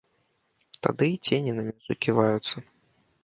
[0.85, 2.55] Тады і цені на мяжы ківаюцца.